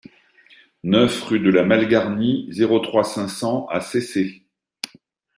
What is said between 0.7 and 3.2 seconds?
neuf rue de la Malgarnie, zéro trois,